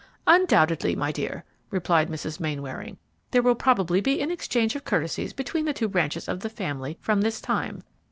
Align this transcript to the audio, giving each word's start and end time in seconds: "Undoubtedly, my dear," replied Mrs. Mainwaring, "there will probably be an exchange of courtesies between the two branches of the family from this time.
"Undoubtedly, 0.25 0.95
my 0.95 1.11
dear," 1.11 1.43
replied 1.69 2.09
Mrs. 2.09 2.39
Mainwaring, 2.39 2.97
"there 3.29 3.43
will 3.43 3.53
probably 3.53 4.01
be 4.01 4.19
an 4.19 4.31
exchange 4.31 4.75
of 4.75 4.83
courtesies 4.83 5.31
between 5.31 5.65
the 5.65 5.73
two 5.73 5.87
branches 5.87 6.27
of 6.27 6.39
the 6.39 6.49
family 6.49 6.97
from 7.03 7.21
this 7.21 7.39
time. 7.39 7.83